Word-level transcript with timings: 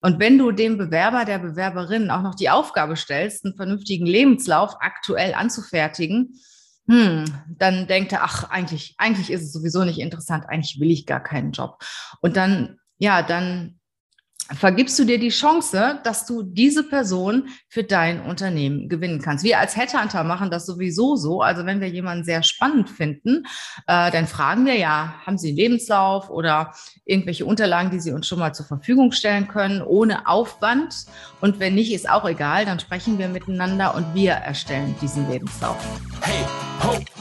Und 0.00 0.18
wenn 0.18 0.38
du 0.38 0.50
dem 0.50 0.78
Bewerber, 0.78 1.24
der 1.24 1.38
Bewerberin 1.38 2.10
auch 2.10 2.22
noch 2.22 2.34
die 2.34 2.50
Aufgabe 2.50 2.96
stellst, 2.96 3.44
einen 3.44 3.56
vernünftigen 3.56 4.06
Lebenslauf 4.06 4.76
aktuell 4.80 5.34
anzufertigen, 5.34 6.40
hm, 6.88 7.24
dann 7.58 7.86
denkt 7.86 8.12
er, 8.12 8.22
ach, 8.22 8.50
eigentlich, 8.50 8.94
eigentlich 8.98 9.30
ist 9.30 9.42
es 9.42 9.52
sowieso 9.52 9.84
nicht 9.84 9.98
interessant, 9.98 10.44
eigentlich 10.48 10.80
will 10.80 10.90
ich 10.90 11.06
gar 11.06 11.22
keinen 11.22 11.52
Job. 11.52 11.78
Und 12.20 12.36
dann, 12.36 12.78
ja, 12.98 13.22
dann 13.22 13.79
vergibst 14.52 14.98
du 14.98 15.04
dir 15.04 15.18
die 15.18 15.28
Chance, 15.28 16.00
dass 16.02 16.26
du 16.26 16.42
diese 16.42 16.82
Person 16.82 17.48
für 17.68 17.84
dein 17.84 18.20
Unternehmen 18.20 18.88
gewinnen 18.88 19.20
kannst. 19.20 19.44
Wir 19.44 19.58
als 19.58 19.76
Headhunter 19.76 20.24
machen 20.24 20.50
das 20.50 20.66
sowieso 20.66 21.16
so. 21.16 21.42
Also 21.42 21.66
wenn 21.66 21.80
wir 21.80 21.88
jemanden 21.88 22.24
sehr 22.24 22.42
spannend 22.42 22.90
finden, 22.90 23.44
äh, 23.86 24.10
dann 24.10 24.26
fragen 24.26 24.66
wir 24.66 24.76
ja, 24.76 25.14
haben 25.24 25.38
Sie 25.38 25.48
einen 25.48 25.56
Lebenslauf 25.56 26.30
oder 26.30 26.74
irgendwelche 27.04 27.44
Unterlagen, 27.44 27.90
die 27.90 28.00
Sie 28.00 28.12
uns 28.12 28.26
schon 28.26 28.38
mal 28.38 28.52
zur 28.52 28.66
Verfügung 28.66 29.12
stellen 29.12 29.48
können, 29.48 29.82
ohne 29.82 30.26
Aufwand. 30.26 31.06
Und 31.40 31.60
wenn 31.60 31.74
nicht, 31.74 31.92
ist 31.92 32.08
auch 32.08 32.28
egal, 32.28 32.64
dann 32.64 32.80
sprechen 32.80 33.18
wir 33.18 33.28
miteinander 33.28 33.94
und 33.94 34.14
wir 34.14 34.32
erstellen 34.32 34.94
diesen 35.00 35.28
Lebenslauf. 35.30 35.78
Hey, 36.22 36.44
ho, 36.82 37.19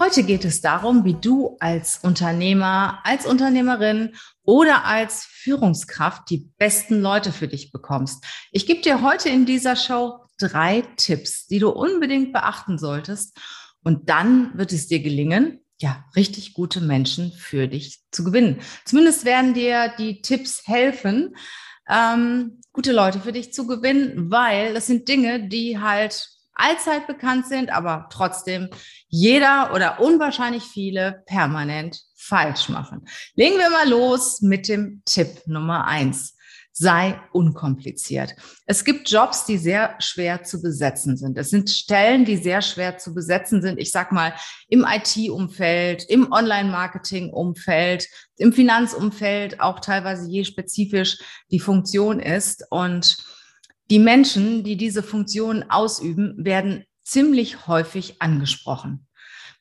Heute 0.00 0.24
geht 0.24 0.44
es 0.44 0.60
darum, 0.60 1.04
wie 1.04 1.14
du 1.14 1.56
als 1.60 2.00
Unternehmer, 2.02 3.00
als 3.04 3.26
Unternehmerin 3.26 4.16
oder 4.42 4.84
als 4.84 5.24
Führungskraft 5.24 6.28
die 6.30 6.50
besten 6.58 7.00
Leute 7.00 7.30
für 7.30 7.46
dich 7.46 7.70
bekommst. 7.70 8.24
Ich 8.50 8.66
gebe 8.66 8.82
dir 8.82 9.02
heute 9.02 9.28
in 9.28 9.46
dieser 9.46 9.76
Show 9.76 10.24
drei 10.38 10.82
Tipps, 10.96 11.46
die 11.46 11.60
du 11.60 11.70
unbedingt 11.70 12.32
beachten 12.32 12.76
solltest. 12.76 13.38
Und 13.84 14.08
dann 14.10 14.56
wird 14.58 14.72
es 14.72 14.88
dir 14.88 15.00
gelingen, 15.00 15.60
ja, 15.80 16.04
richtig 16.16 16.54
gute 16.54 16.80
Menschen 16.80 17.32
für 17.32 17.68
dich 17.68 18.00
zu 18.10 18.24
gewinnen. 18.24 18.60
Zumindest 18.84 19.24
werden 19.24 19.54
dir 19.54 19.92
die 19.96 20.22
Tipps 20.22 20.66
helfen, 20.66 21.36
ähm, 21.88 22.60
gute 22.72 22.92
Leute 22.92 23.20
für 23.20 23.32
dich 23.32 23.52
zu 23.52 23.66
gewinnen, 23.66 24.30
weil 24.30 24.74
das 24.74 24.86
sind 24.88 25.08
Dinge, 25.08 25.48
die 25.48 25.78
halt 25.78 26.33
allzeit 26.54 27.06
bekannt 27.06 27.46
sind, 27.46 27.70
aber 27.70 28.08
trotzdem 28.10 28.68
jeder 29.08 29.72
oder 29.74 30.00
unwahrscheinlich 30.00 30.64
viele 30.64 31.22
permanent 31.26 32.00
falsch 32.16 32.68
machen. 32.68 33.06
Legen 33.34 33.58
wir 33.58 33.70
mal 33.70 33.88
los 33.88 34.40
mit 34.40 34.68
dem 34.68 35.02
Tipp 35.04 35.46
Nummer 35.46 35.86
eins. 35.86 36.36
Sei 36.76 37.20
unkompliziert. 37.32 38.34
Es 38.66 38.84
gibt 38.84 39.08
Jobs, 39.08 39.44
die 39.44 39.58
sehr 39.58 39.94
schwer 40.00 40.42
zu 40.42 40.60
besetzen 40.60 41.16
sind. 41.16 41.38
Es 41.38 41.50
sind 41.50 41.70
Stellen, 41.70 42.24
die 42.24 42.36
sehr 42.36 42.62
schwer 42.62 42.98
zu 42.98 43.14
besetzen 43.14 43.62
sind. 43.62 43.78
Ich 43.78 43.92
sag 43.92 44.10
mal 44.10 44.34
im 44.68 44.84
IT-Umfeld, 44.84 46.02
im 46.08 46.32
Online-Marketing-Umfeld, 46.32 48.08
im 48.38 48.52
Finanzumfeld, 48.52 49.60
auch 49.60 49.78
teilweise 49.78 50.28
je 50.28 50.44
spezifisch 50.44 51.18
die 51.52 51.60
Funktion 51.60 52.18
ist. 52.18 52.64
Und 52.70 53.18
die 53.90 53.98
Menschen, 53.98 54.64
die 54.64 54.76
diese 54.76 55.02
Funktion 55.02 55.64
ausüben, 55.68 56.34
werden 56.38 56.84
ziemlich 57.02 57.66
häufig 57.66 58.20
angesprochen. 58.20 59.06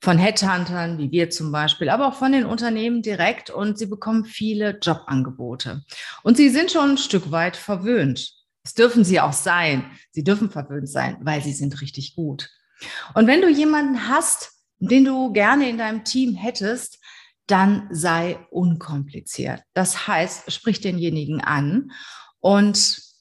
Von 0.02 0.17
Headhuntern, 0.17 0.97
wie 0.97 1.11
wir 1.11 1.29
zum 1.29 1.52
Beispiel, 1.52 1.89
aber 1.89 2.07
auch 2.07 2.16
von 2.16 2.33
den 2.33 2.45
Unternehmen 2.45 3.01
direkt 3.01 3.50
und 3.50 3.78
sie 3.78 3.85
bekommen 3.85 4.25
viele 4.25 4.78
Jobangebote. 4.81 5.84
Und 6.23 6.35
sie 6.35 6.50
sind 6.50 6.72
schon 6.72 6.91
ein 6.91 6.97
Stück 6.97 7.31
weit 7.31 7.56
verwöhnt. 7.56 8.34
Das 8.63 8.73
dürfen 8.73 9.03
sie 9.03 9.19
auch 9.19 9.34
sein. 9.34 9.91
Sie 10.11 10.23
dürfen 10.23 10.50
verwöhnt 10.50 10.90
sein, 10.90 11.17
weil 11.22 11.41
sie 11.41 11.53
sind 11.53 11.81
richtig 11.81 12.16
gut. 12.16 12.50
Und 13.13 13.28
wenn 13.28 13.41
du 13.41 13.50
jemanden 13.50 14.09
hast, 14.09 14.51
den 14.79 15.05
du 15.05 15.31
gerne 15.31 15.69
in 15.69 15.78
deinem 15.78 16.03
Team 16.03 16.35
hättest, 16.35 17.00
dann 17.47 17.88
sei 17.91 18.40
unkompliziert. 18.51 19.61
Das 19.73 20.07
heißt, 20.07 20.51
sprich 20.51 20.81
denjenigen 20.81 21.41
an 21.41 21.91
und 22.40 23.12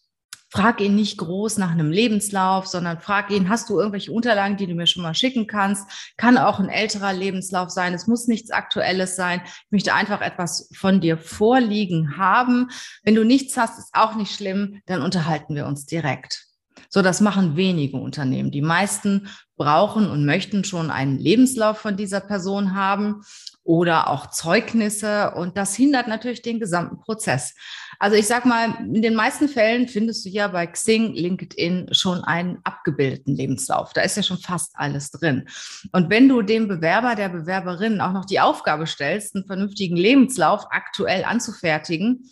frag 0.52 0.82
ihn 0.82 0.94
nicht 0.94 1.16
groß 1.16 1.56
nach 1.56 1.70
einem 1.70 1.90
Lebenslauf, 1.90 2.66
sondern 2.66 3.00
frag 3.00 3.30
ihn, 3.30 3.48
hast 3.48 3.70
du 3.70 3.78
irgendwelche 3.78 4.12
Unterlagen, 4.12 4.58
die 4.58 4.66
du 4.66 4.74
mir 4.74 4.86
schon 4.86 5.02
mal 5.02 5.14
schicken 5.14 5.46
kannst? 5.46 6.14
Kann 6.18 6.36
auch 6.36 6.60
ein 6.60 6.68
älterer 6.68 7.14
Lebenslauf 7.14 7.70
sein. 7.70 7.94
Es 7.94 8.06
muss 8.06 8.28
nichts 8.28 8.50
Aktuelles 8.50 9.16
sein. 9.16 9.40
Ich 9.44 9.70
möchte 9.70 9.94
einfach 9.94 10.20
etwas 10.20 10.68
von 10.74 11.00
dir 11.00 11.16
vorliegen 11.16 12.18
haben. 12.18 12.68
Wenn 13.02 13.14
du 13.14 13.24
nichts 13.24 13.56
hast, 13.56 13.78
ist 13.78 13.94
auch 13.94 14.14
nicht 14.14 14.34
schlimm. 14.34 14.82
Dann 14.84 15.00
unterhalten 15.00 15.54
wir 15.54 15.66
uns 15.66 15.86
direkt. 15.86 16.51
So, 16.94 17.00
das 17.00 17.22
machen 17.22 17.56
wenige 17.56 17.96
Unternehmen. 17.96 18.50
Die 18.50 18.60
meisten 18.60 19.28
brauchen 19.56 20.10
und 20.10 20.26
möchten 20.26 20.62
schon 20.62 20.90
einen 20.90 21.18
Lebenslauf 21.18 21.78
von 21.78 21.96
dieser 21.96 22.20
Person 22.20 22.74
haben 22.74 23.22
oder 23.64 24.10
auch 24.10 24.28
Zeugnisse. 24.28 25.30
Und 25.34 25.56
das 25.56 25.74
hindert 25.74 26.06
natürlich 26.06 26.42
den 26.42 26.60
gesamten 26.60 27.00
Prozess. 27.00 27.54
Also 27.98 28.16
ich 28.18 28.26
sag 28.26 28.44
mal, 28.44 28.74
in 28.80 29.00
den 29.00 29.14
meisten 29.14 29.48
Fällen 29.48 29.88
findest 29.88 30.26
du 30.26 30.28
ja 30.28 30.48
bei 30.48 30.66
Xing, 30.66 31.14
LinkedIn 31.14 31.94
schon 31.94 32.24
einen 32.24 32.58
abgebildeten 32.64 33.34
Lebenslauf. 33.34 33.94
Da 33.94 34.02
ist 34.02 34.18
ja 34.18 34.22
schon 34.22 34.38
fast 34.38 34.72
alles 34.74 35.10
drin. 35.10 35.48
Und 35.92 36.10
wenn 36.10 36.28
du 36.28 36.42
dem 36.42 36.68
Bewerber, 36.68 37.14
der 37.14 37.30
Bewerberin 37.30 38.02
auch 38.02 38.12
noch 38.12 38.26
die 38.26 38.40
Aufgabe 38.40 38.86
stellst, 38.86 39.34
einen 39.34 39.46
vernünftigen 39.46 39.96
Lebenslauf 39.96 40.66
aktuell 40.68 41.24
anzufertigen, 41.24 42.28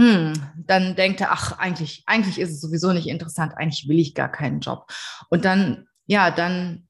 hm, 0.00 0.32
dann 0.56 0.96
denkt 0.96 1.20
er, 1.20 1.30
ach, 1.30 1.58
eigentlich, 1.58 2.04
eigentlich 2.06 2.40
ist 2.40 2.52
es 2.52 2.60
sowieso 2.62 2.94
nicht 2.94 3.06
interessant, 3.06 3.52
eigentlich 3.58 3.86
will 3.86 3.98
ich 3.98 4.14
gar 4.14 4.32
keinen 4.32 4.60
Job. 4.60 4.86
Und 5.28 5.44
dann, 5.44 5.88
ja, 6.06 6.30
dann 6.30 6.88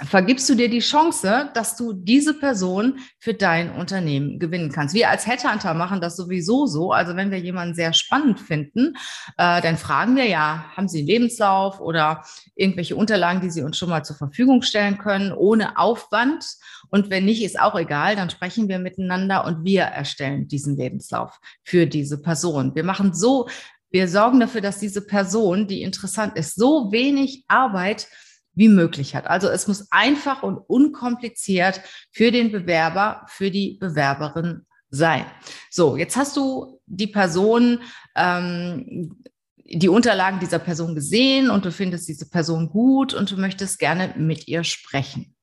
vergibst 0.00 0.48
du 0.48 0.54
dir 0.54 0.68
die 0.68 0.80
Chance, 0.80 1.50
dass 1.54 1.76
du 1.76 1.92
diese 1.92 2.34
Person 2.34 2.98
für 3.18 3.34
dein 3.34 3.70
Unternehmen 3.72 4.38
gewinnen 4.38 4.72
kannst. 4.72 4.94
Wir 4.94 5.10
als 5.10 5.26
Headhunter 5.26 5.74
machen 5.74 6.00
das 6.00 6.16
sowieso 6.16 6.66
so. 6.66 6.92
Also 6.92 7.16
wenn 7.16 7.30
wir 7.30 7.38
jemanden 7.38 7.74
sehr 7.74 7.92
spannend 7.92 8.40
finden, 8.40 8.94
äh, 9.38 9.60
dann 9.60 9.76
fragen 9.76 10.16
wir 10.16 10.26
ja, 10.26 10.64
haben 10.76 10.88
Sie 10.88 10.98
einen 10.98 11.08
Lebenslauf 11.08 11.80
oder 11.80 12.24
irgendwelche 12.54 12.96
Unterlagen, 12.96 13.40
die 13.40 13.50
Sie 13.50 13.62
uns 13.62 13.78
schon 13.78 13.90
mal 13.90 14.04
zur 14.04 14.16
Verfügung 14.16 14.62
stellen 14.62 14.98
können, 14.98 15.32
ohne 15.32 15.78
Aufwand. 15.78 16.44
Und 16.90 17.10
wenn 17.10 17.24
nicht, 17.24 17.42
ist 17.42 17.60
auch 17.60 17.78
egal, 17.78 18.16
dann 18.16 18.30
sprechen 18.30 18.68
wir 18.68 18.78
miteinander 18.78 19.44
und 19.44 19.64
wir 19.64 19.82
erstellen 19.82 20.48
diesen 20.48 20.76
Lebenslauf 20.76 21.38
für 21.62 21.86
diese 21.86 22.20
Person. 22.20 22.74
Wir 22.74 22.84
machen 22.84 23.14
so, 23.14 23.48
wir 23.90 24.08
sorgen 24.08 24.40
dafür, 24.40 24.62
dass 24.62 24.78
diese 24.78 25.06
Person, 25.06 25.66
die 25.66 25.82
interessant 25.82 26.36
ist, 26.36 26.54
so 26.54 26.90
wenig 26.92 27.44
Arbeit 27.46 28.08
wie 28.54 28.68
möglich 28.68 29.14
hat. 29.14 29.26
Also 29.26 29.48
es 29.48 29.66
muss 29.66 29.86
einfach 29.90 30.42
und 30.42 30.58
unkompliziert 30.58 31.80
für 32.10 32.30
den 32.30 32.52
Bewerber, 32.52 33.24
für 33.28 33.50
die 33.50 33.78
Bewerberin 33.80 34.66
sein. 34.90 35.24
So, 35.70 35.96
jetzt 35.96 36.16
hast 36.16 36.36
du 36.36 36.80
die 36.86 37.06
Person, 37.06 37.80
ähm, 38.14 39.22
die 39.64 39.88
Unterlagen 39.88 40.38
dieser 40.38 40.58
Person 40.58 40.94
gesehen 40.94 41.48
und 41.48 41.64
du 41.64 41.72
findest 41.72 42.08
diese 42.08 42.28
Person 42.28 42.68
gut 42.68 43.14
und 43.14 43.30
du 43.30 43.36
möchtest 43.38 43.78
gerne 43.78 44.12
mit 44.16 44.48
ihr 44.48 44.64
sprechen 44.64 45.34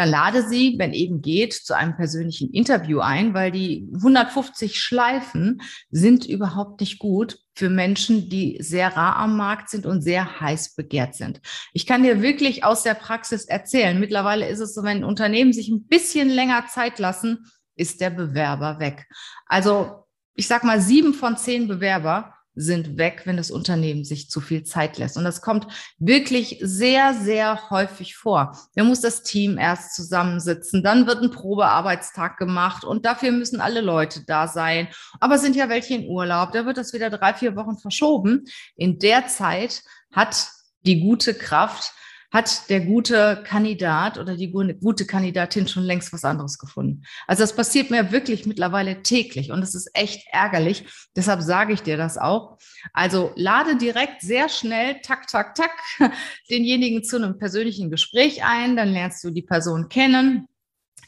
dann 0.00 0.08
lade 0.08 0.48
sie, 0.48 0.76
wenn 0.78 0.94
eben 0.94 1.20
geht, 1.20 1.52
zu 1.52 1.76
einem 1.76 1.94
persönlichen 1.94 2.50
Interview 2.54 3.00
ein, 3.00 3.34
weil 3.34 3.50
die 3.50 3.86
150 3.96 4.80
Schleifen 4.80 5.60
sind 5.90 6.24
überhaupt 6.24 6.80
nicht 6.80 6.98
gut 6.98 7.38
für 7.54 7.68
Menschen, 7.68 8.30
die 8.30 8.56
sehr 8.62 8.96
rar 8.96 9.16
am 9.16 9.36
Markt 9.36 9.68
sind 9.68 9.84
und 9.84 10.00
sehr 10.00 10.40
heiß 10.40 10.74
begehrt 10.74 11.16
sind. 11.16 11.42
Ich 11.74 11.84
kann 11.84 12.02
dir 12.02 12.22
wirklich 12.22 12.64
aus 12.64 12.82
der 12.82 12.94
Praxis 12.94 13.44
erzählen. 13.44 14.00
Mittlerweile 14.00 14.48
ist 14.48 14.60
es 14.60 14.72
so, 14.72 14.84
wenn 14.84 15.04
Unternehmen 15.04 15.52
sich 15.52 15.68
ein 15.68 15.84
bisschen 15.84 16.30
länger 16.30 16.64
Zeit 16.68 16.98
lassen, 16.98 17.44
ist 17.76 18.00
der 18.00 18.08
Bewerber 18.08 18.80
weg. 18.80 19.06
Also 19.44 20.06
ich 20.34 20.46
sag 20.46 20.64
mal, 20.64 20.80
sieben 20.80 21.12
von 21.12 21.36
zehn 21.36 21.68
Bewerber 21.68 22.32
sind 22.54 22.98
weg, 22.98 23.22
wenn 23.24 23.36
das 23.36 23.50
Unternehmen 23.50 24.04
sich 24.04 24.28
zu 24.30 24.40
viel 24.40 24.64
Zeit 24.64 24.98
lässt. 24.98 25.16
Und 25.16 25.24
das 25.24 25.40
kommt 25.40 25.66
wirklich 25.98 26.58
sehr, 26.60 27.14
sehr 27.14 27.70
häufig 27.70 28.16
vor. 28.16 28.56
Da 28.74 28.84
muss 28.84 29.00
das 29.00 29.22
Team 29.22 29.58
erst 29.58 29.94
zusammensitzen, 29.94 30.82
dann 30.82 31.06
wird 31.06 31.22
ein 31.22 31.30
Probearbeitstag 31.30 32.36
gemacht 32.36 32.84
und 32.84 33.04
dafür 33.04 33.32
müssen 33.32 33.60
alle 33.60 33.80
Leute 33.80 34.24
da 34.26 34.48
sein. 34.48 34.88
Aber 35.20 35.38
sind 35.38 35.56
ja 35.56 35.68
welche 35.68 35.94
in 35.94 36.08
Urlaub, 36.08 36.52
da 36.52 36.66
wird 36.66 36.76
das 36.76 36.92
wieder 36.92 37.10
drei, 37.10 37.34
vier 37.34 37.56
Wochen 37.56 37.78
verschoben. 37.78 38.44
In 38.76 38.98
der 38.98 39.26
Zeit 39.28 39.82
hat 40.12 40.48
die 40.82 41.00
gute 41.00 41.34
Kraft 41.34 41.92
hat 42.30 42.70
der 42.70 42.80
gute 42.80 43.42
Kandidat 43.44 44.18
oder 44.18 44.36
die 44.36 44.50
gute 44.50 45.06
Kandidatin 45.06 45.66
schon 45.66 45.82
längst 45.82 46.12
was 46.12 46.24
anderes 46.24 46.58
gefunden. 46.58 47.02
Also 47.26 47.42
das 47.42 47.54
passiert 47.54 47.90
mir 47.90 48.12
wirklich 48.12 48.46
mittlerweile 48.46 49.02
täglich 49.02 49.50
und 49.50 49.62
es 49.62 49.74
ist 49.74 49.90
echt 49.94 50.26
ärgerlich. 50.30 50.86
Deshalb 51.16 51.42
sage 51.42 51.72
ich 51.72 51.82
dir 51.82 51.96
das 51.96 52.18
auch. 52.18 52.58
Also 52.92 53.32
lade 53.34 53.76
direkt 53.76 54.22
sehr 54.22 54.48
schnell, 54.48 55.00
tak, 55.02 55.26
tak, 55.26 55.54
tak, 55.54 55.72
denjenigen 56.50 57.02
zu 57.02 57.16
einem 57.16 57.38
persönlichen 57.38 57.90
Gespräch 57.90 58.44
ein. 58.44 58.76
Dann 58.76 58.92
lernst 58.92 59.24
du 59.24 59.30
die 59.30 59.42
Person 59.42 59.88
kennen 59.88 60.46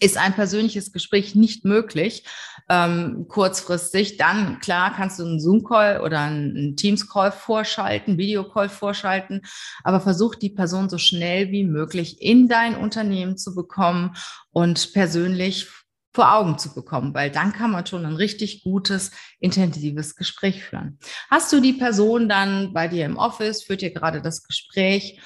ist 0.02 0.18
ein 0.18 0.34
persönliches 0.34 0.92
Gespräch 0.92 1.34
nicht 1.34 1.64
möglich, 1.64 2.24
ähm, 2.68 3.26
kurzfristig, 3.28 4.16
dann 4.16 4.58
klar 4.58 4.92
kannst 4.94 5.18
du 5.18 5.24
einen 5.24 5.40
Zoom-Call 5.40 6.00
oder 6.00 6.20
einen 6.20 6.76
Teams-Call 6.76 7.32
vorschalten, 7.32 8.18
Video-Call 8.18 8.68
vorschalten, 8.68 9.42
aber 9.84 10.00
versuch 10.00 10.34
die 10.34 10.50
Person 10.50 10.88
so 10.88 10.98
schnell 10.98 11.50
wie 11.50 11.64
möglich 11.64 12.20
in 12.20 12.48
dein 12.48 12.76
Unternehmen 12.76 13.36
zu 13.36 13.54
bekommen 13.54 14.16
und 14.50 14.92
persönlich 14.92 15.68
vor 16.14 16.34
Augen 16.34 16.58
zu 16.58 16.74
bekommen, 16.74 17.14
weil 17.14 17.30
dann 17.30 17.52
kann 17.52 17.70
man 17.70 17.86
schon 17.86 18.04
ein 18.04 18.16
richtig 18.16 18.64
gutes, 18.64 19.12
intensives 19.40 20.14
Gespräch 20.14 20.62
führen. 20.64 20.98
Hast 21.30 21.52
du 21.52 21.60
die 21.60 21.72
Person 21.72 22.28
dann 22.28 22.72
bei 22.72 22.88
dir 22.88 23.06
im 23.06 23.16
Office, 23.16 23.62
führt 23.62 23.82
ihr 23.82 23.94
gerade 23.94 24.20
das 24.20 24.42
Gespräch, 24.42 25.20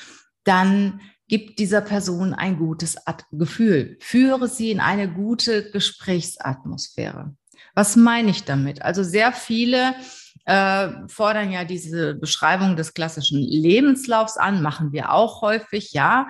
dann 0.44 1.00
Gib 1.28 1.56
dieser 1.56 1.80
Person 1.80 2.34
ein 2.34 2.56
gutes 2.56 2.96
Gefühl. 3.32 3.96
Führe 4.00 4.48
sie 4.48 4.70
in 4.70 4.80
eine 4.80 5.12
gute 5.12 5.70
Gesprächsatmosphäre. 5.70 7.34
Was 7.74 7.96
meine 7.96 8.30
ich 8.30 8.44
damit? 8.44 8.82
Also 8.82 9.02
sehr 9.02 9.32
viele 9.32 9.94
äh, 10.46 10.88
fordern 11.08 11.50
ja 11.50 11.64
diese 11.64 12.14
Beschreibung 12.14 12.76
des 12.76 12.94
klassischen 12.94 13.40
Lebenslaufs 13.40 14.36
an, 14.36 14.62
machen 14.62 14.92
wir 14.92 15.12
auch 15.12 15.42
häufig, 15.42 15.92
ja, 15.92 16.28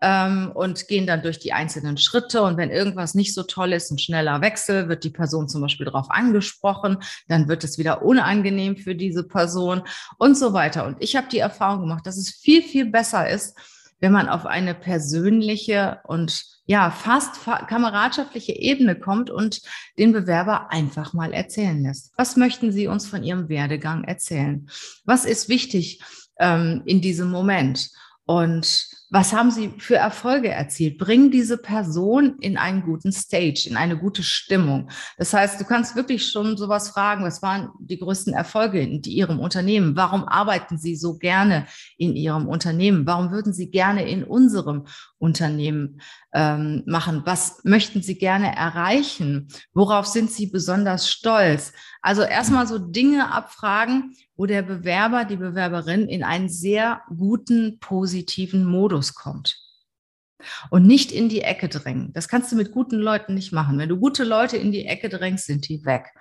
ähm, 0.00 0.52
und 0.54 0.86
gehen 0.86 1.06
dann 1.06 1.22
durch 1.22 1.40
die 1.40 1.52
einzelnen 1.52 1.98
Schritte. 1.98 2.42
Und 2.42 2.56
wenn 2.56 2.70
irgendwas 2.70 3.14
nicht 3.14 3.34
so 3.34 3.42
toll 3.42 3.72
ist, 3.72 3.90
ein 3.90 3.98
schneller 3.98 4.40
Wechsel, 4.40 4.88
wird 4.88 5.02
die 5.02 5.10
Person 5.10 5.48
zum 5.48 5.60
Beispiel 5.62 5.86
darauf 5.86 6.10
angesprochen, 6.10 6.98
dann 7.28 7.48
wird 7.48 7.64
es 7.64 7.76
wieder 7.76 8.02
unangenehm 8.02 8.76
für 8.76 8.94
diese 8.94 9.24
Person 9.26 9.82
und 10.18 10.36
so 10.36 10.52
weiter. 10.52 10.86
Und 10.86 10.98
ich 11.00 11.16
habe 11.16 11.26
die 11.28 11.40
Erfahrung 11.40 11.80
gemacht, 11.80 12.06
dass 12.06 12.16
es 12.16 12.30
viel, 12.30 12.62
viel 12.62 12.86
besser 12.86 13.28
ist, 13.28 13.58
wenn 14.00 14.12
man 14.12 14.28
auf 14.28 14.46
eine 14.46 14.74
persönliche 14.74 16.00
und 16.04 16.44
ja, 16.66 16.90
fast 16.90 17.44
kameradschaftliche 17.68 18.52
Ebene 18.52 18.98
kommt 18.98 19.30
und 19.30 19.62
den 19.98 20.12
Bewerber 20.12 20.70
einfach 20.72 21.12
mal 21.12 21.32
erzählen 21.32 21.80
lässt. 21.80 22.12
Was 22.16 22.36
möchten 22.36 22.72
Sie 22.72 22.88
uns 22.88 23.06
von 23.06 23.22
Ihrem 23.22 23.48
Werdegang 23.48 24.04
erzählen? 24.04 24.68
Was 25.04 25.24
ist 25.24 25.48
wichtig 25.48 26.00
ähm, 26.38 26.82
in 26.84 27.00
diesem 27.00 27.30
Moment? 27.30 27.90
Und 28.24 28.88
was 29.10 29.32
haben 29.32 29.50
Sie 29.50 29.72
für 29.78 29.96
Erfolge 29.96 30.48
erzielt? 30.48 30.98
Bring 30.98 31.30
diese 31.30 31.58
Person 31.58 32.38
in 32.40 32.56
einen 32.56 32.82
guten 32.82 33.12
Stage, 33.12 33.66
in 33.68 33.76
eine 33.76 33.96
gute 33.96 34.22
Stimmung. 34.22 34.90
Das 35.16 35.32
heißt, 35.32 35.60
du 35.60 35.64
kannst 35.64 35.94
wirklich 35.94 36.28
schon 36.28 36.56
sowas 36.56 36.90
fragen, 36.90 37.24
was 37.24 37.40
waren 37.40 37.70
die 37.78 37.98
größten 37.98 38.34
Erfolge 38.34 38.80
in 38.80 39.02
Ihrem 39.02 39.38
Unternehmen? 39.38 39.94
Warum 39.94 40.24
arbeiten 40.24 40.76
Sie 40.76 40.96
so 40.96 41.18
gerne 41.18 41.66
in 41.98 42.16
Ihrem 42.16 42.48
Unternehmen? 42.48 43.06
Warum 43.06 43.30
würden 43.30 43.52
Sie 43.52 43.70
gerne 43.70 44.08
in 44.08 44.24
unserem 44.24 44.86
Unternehmen 45.18 46.00
ähm, 46.32 46.82
machen? 46.86 47.22
Was 47.24 47.64
möchten 47.64 48.02
Sie 48.02 48.18
gerne 48.18 48.54
erreichen? 48.54 49.48
Worauf 49.72 50.06
sind 50.06 50.30
Sie 50.30 50.46
besonders 50.46 51.08
stolz? 51.10 51.72
Also 52.02 52.22
erstmal 52.22 52.66
so 52.66 52.78
Dinge 52.78 53.32
abfragen, 53.32 54.14
wo 54.36 54.46
der 54.46 54.62
Bewerber, 54.62 55.24
die 55.24 55.36
Bewerberin 55.36 56.08
in 56.08 56.22
einen 56.22 56.48
sehr 56.48 57.02
guten, 57.16 57.78
positiven 57.80 58.64
Modus 58.64 59.14
kommt 59.14 59.65
und 60.70 60.86
nicht 60.86 61.12
in 61.12 61.28
die 61.28 61.42
Ecke 61.42 61.68
drängen. 61.68 62.12
Das 62.12 62.28
kannst 62.28 62.52
du 62.52 62.56
mit 62.56 62.72
guten 62.72 62.96
Leuten 62.96 63.34
nicht 63.34 63.52
machen. 63.52 63.78
Wenn 63.78 63.88
du 63.88 63.96
gute 63.96 64.24
Leute 64.24 64.56
in 64.56 64.72
die 64.72 64.86
Ecke 64.86 65.08
drängst, 65.08 65.46
sind 65.46 65.68
die 65.68 65.84
weg. 65.84 66.12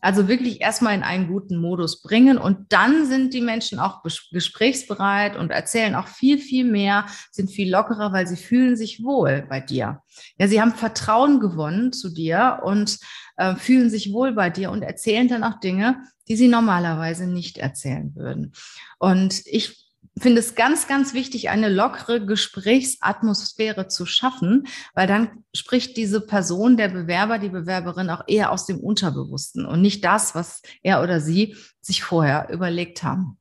Also 0.00 0.28
wirklich 0.28 0.60
erstmal 0.60 0.94
in 0.94 1.02
einen 1.02 1.28
guten 1.28 1.56
Modus 1.56 2.02
bringen 2.02 2.38
und 2.38 2.72
dann 2.72 3.06
sind 3.06 3.34
die 3.34 3.40
Menschen 3.40 3.78
auch 3.78 4.02
gesprächsbereit 4.02 5.36
und 5.36 5.50
erzählen 5.50 5.94
auch 5.94 6.08
viel, 6.08 6.38
viel 6.38 6.64
mehr, 6.64 7.06
sind 7.30 7.50
viel 7.50 7.70
lockerer, 7.70 8.12
weil 8.12 8.26
sie 8.26 8.36
fühlen 8.36 8.76
sich 8.76 9.02
wohl 9.02 9.46
bei 9.48 9.60
dir. 9.60 10.02
Ja, 10.38 10.48
sie 10.48 10.60
haben 10.60 10.74
Vertrauen 10.74 11.40
gewonnen 11.40 11.92
zu 11.92 12.10
dir 12.10 12.60
und 12.64 12.98
äh, 13.36 13.54
fühlen 13.54 13.90
sich 13.90 14.12
wohl 14.12 14.32
bei 14.32 14.50
dir 14.50 14.70
und 14.70 14.82
erzählen 14.82 15.28
dann 15.28 15.44
auch 15.44 15.60
Dinge, 15.60 16.02
die 16.28 16.36
sie 16.36 16.48
normalerweise 16.48 17.26
nicht 17.26 17.58
erzählen 17.58 18.14
würden. 18.14 18.52
Und 18.98 19.42
ich 19.46 19.89
finde 20.18 20.40
es 20.40 20.54
ganz, 20.54 20.86
ganz 20.86 21.14
wichtig, 21.14 21.50
eine 21.50 21.68
lockere 21.68 22.24
Gesprächsatmosphäre 22.24 23.88
zu 23.88 24.06
schaffen, 24.06 24.66
weil 24.94 25.06
dann 25.06 25.44
spricht 25.54 25.96
diese 25.96 26.20
Person, 26.20 26.76
der 26.76 26.88
Bewerber, 26.88 27.38
die 27.38 27.48
Bewerberin 27.48 28.10
auch 28.10 28.24
eher 28.26 28.52
aus 28.52 28.66
dem 28.66 28.80
Unterbewussten 28.80 29.66
und 29.66 29.80
nicht 29.80 30.04
das, 30.04 30.34
was 30.34 30.62
er 30.82 31.02
oder 31.02 31.20
sie 31.20 31.56
sich 31.80 32.02
vorher 32.02 32.48
überlegt 32.50 33.02
haben. 33.02 33.38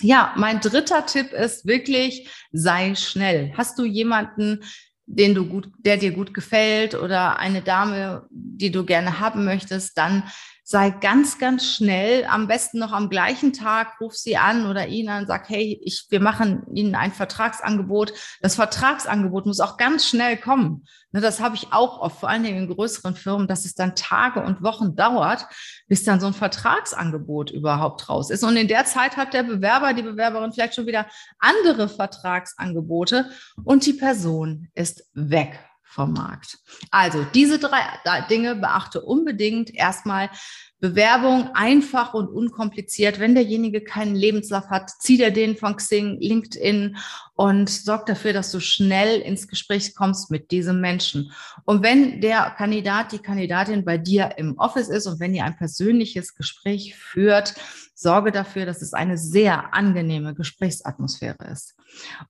Ja, 0.00 0.32
mein 0.36 0.60
dritter 0.60 1.04
Tipp 1.04 1.32
ist 1.32 1.66
wirklich, 1.66 2.28
sei 2.52 2.94
schnell. 2.94 3.52
Hast 3.56 3.78
du 3.78 3.84
jemanden, 3.84 4.64
den 5.04 5.34
du 5.34 5.46
gut, 5.46 5.68
der 5.78 5.96
dir 5.96 6.12
gut 6.12 6.32
gefällt 6.32 6.94
oder 6.94 7.38
eine 7.38 7.62
Dame, 7.62 8.26
die 8.30 8.70
du 8.70 8.84
gerne 8.84 9.20
haben 9.20 9.44
möchtest, 9.44 9.98
dann 9.98 10.22
sei 10.70 10.90
ganz, 10.90 11.40
ganz 11.40 11.64
schnell, 11.64 12.24
am 12.26 12.46
besten 12.46 12.78
noch 12.78 12.92
am 12.92 13.10
gleichen 13.10 13.52
Tag, 13.52 14.00
ruf 14.00 14.14
sie 14.14 14.36
an 14.36 14.66
oder 14.70 14.86
ihn 14.86 15.08
an, 15.08 15.26
sag, 15.26 15.48
hey, 15.48 15.80
ich, 15.82 16.06
wir 16.10 16.20
machen 16.20 16.62
Ihnen 16.72 16.94
ein 16.94 17.10
Vertragsangebot. 17.10 18.12
Das 18.40 18.54
Vertragsangebot 18.54 19.46
muss 19.46 19.58
auch 19.58 19.78
ganz 19.78 20.06
schnell 20.06 20.36
kommen. 20.36 20.84
Ne, 21.10 21.20
das 21.20 21.40
habe 21.40 21.56
ich 21.56 21.72
auch 21.72 22.00
oft, 22.00 22.20
vor 22.20 22.28
allen 22.28 22.44
Dingen 22.44 22.68
in 22.68 22.72
größeren 22.72 23.16
Firmen, 23.16 23.48
dass 23.48 23.64
es 23.64 23.74
dann 23.74 23.96
Tage 23.96 24.44
und 24.44 24.62
Wochen 24.62 24.94
dauert, 24.94 25.44
bis 25.88 26.04
dann 26.04 26.20
so 26.20 26.28
ein 26.28 26.34
Vertragsangebot 26.34 27.50
überhaupt 27.50 28.08
raus 28.08 28.30
ist. 28.30 28.44
Und 28.44 28.56
in 28.56 28.68
der 28.68 28.84
Zeit 28.84 29.16
hat 29.16 29.34
der 29.34 29.42
Bewerber, 29.42 29.92
die 29.92 30.02
Bewerberin 30.02 30.52
vielleicht 30.52 30.76
schon 30.76 30.86
wieder 30.86 31.06
andere 31.40 31.88
Vertragsangebote 31.88 33.28
und 33.64 33.86
die 33.86 33.94
Person 33.94 34.68
ist 34.74 35.10
weg 35.14 35.58
vom 35.90 36.12
Markt. 36.12 36.58
Also 36.90 37.24
diese 37.34 37.58
drei 37.58 37.82
Dinge 38.30 38.54
beachte 38.54 39.02
unbedingt. 39.02 39.74
Erstmal 39.74 40.30
Bewerbung 40.78 41.50
einfach 41.54 42.14
und 42.14 42.28
unkompliziert. 42.28 43.18
Wenn 43.18 43.34
derjenige 43.34 43.82
keinen 43.82 44.14
Lebenslauf 44.14 44.70
hat, 44.70 44.90
zieht 45.00 45.20
er 45.20 45.30
den 45.30 45.56
von 45.56 45.76
Xing, 45.76 46.18
LinkedIn 46.20 46.96
und 47.34 47.68
sorgt 47.68 48.08
dafür, 48.08 48.32
dass 48.32 48.50
du 48.50 48.60
schnell 48.60 49.20
ins 49.20 49.46
Gespräch 49.46 49.94
kommst 49.94 50.30
mit 50.30 50.50
diesem 50.50 50.80
Menschen. 50.80 51.32
Und 51.64 51.82
wenn 51.82 52.20
der 52.20 52.54
Kandidat, 52.56 53.12
die 53.12 53.18
Kandidatin 53.18 53.84
bei 53.84 53.98
dir 53.98 54.34
im 54.38 54.58
Office 54.58 54.88
ist 54.88 55.06
und 55.06 55.20
wenn 55.20 55.34
ihr 55.34 55.44
ein 55.44 55.56
persönliches 55.56 56.34
Gespräch 56.34 56.94
führt, 56.94 57.54
sorge 58.00 58.32
dafür, 58.32 58.64
dass 58.64 58.80
es 58.80 58.94
eine 58.94 59.18
sehr 59.18 59.74
angenehme 59.74 60.34
Gesprächsatmosphäre 60.34 61.44
ist. 61.52 61.74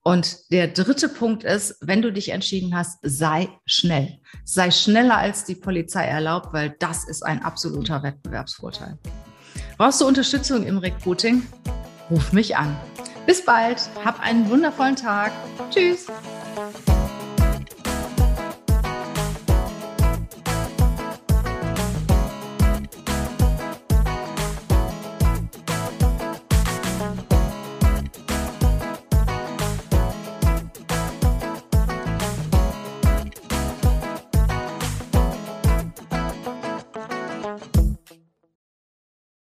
Und 0.03 0.51
der 0.51 0.67
dritte 0.67 1.07
Punkt 1.07 1.43
ist, 1.43 1.77
wenn 1.81 2.01
du 2.01 2.11
dich 2.11 2.29
entschieden 2.29 2.75
hast, 2.75 2.99
sei 3.03 3.49
schnell. 3.65 4.19
Sei 4.43 4.69
schneller 4.69 5.17
als 5.17 5.45
die 5.45 5.55
Polizei 5.55 6.05
erlaubt, 6.05 6.51
weil 6.51 6.75
das 6.79 7.07
ist 7.07 7.23
ein 7.23 7.41
absoluter 7.43 8.03
Wettbewerbsvorteil. 8.03 8.97
Brauchst 9.77 10.01
du 10.01 10.07
Unterstützung 10.07 10.63
im 10.63 10.77
Recruiting? 10.77 11.43
Ruf 12.09 12.33
mich 12.33 12.57
an. 12.57 12.75
Bis 13.25 13.45
bald. 13.45 13.77
Hab 14.03 14.19
einen 14.19 14.49
wundervollen 14.49 14.95
Tag. 14.95 15.31
Tschüss. 15.69 16.07